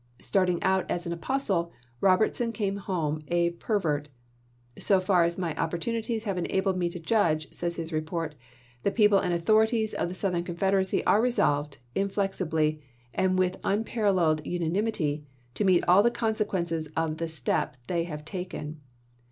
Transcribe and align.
Starting 0.19 0.59
out 0.63 0.89
as 0.89 1.05
an 1.05 1.13
apostle, 1.13 1.71
Robertson 1.99 2.51
came 2.51 2.77
home 2.77 3.21
a 3.27 3.51
pervert." 3.59 4.09
So 4.79 4.99
far 4.99 5.25
as 5.25 5.37
my 5.37 5.53
opportunities 5.57 6.23
have 6.23 6.39
enabled 6.39 6.75
me 6.75 6.89
to 6.89 6.99
judge," 6.99 7.53
says 7.53 7.75
his 7.75 7.93
report, 7.93 8.33
"the 8.81 8.89
people 8.89 9.19
and 9.19 9.31
authorities 9.31 9.93
of 9.93 10.09
the 10.09 10.15
Southern 10.15 10.43
Confederacy 10.43 11.05
are 11.05 11.21
resolved, 11.21 11.77
inflexi 11.95 12.49
bly 12.49 12.79
and 13.13 13.37
with 13.37 13.59
unparalleled 13.63 14.43
unanimity, 14.43 15.23
to 15.53 15.63
meet 15.65 15.83
all 15.87 16.01
the 16.01 16.09
consequences 16.09 16.87
of 16.97 17.17
the 17.17 17.27
step 17.27 17.77
they 17.85 18.05
have 18.05 18.25
taken. 18.25 18.81